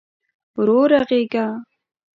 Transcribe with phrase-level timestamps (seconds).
[0.59, 1.45] ورو ږغېږه!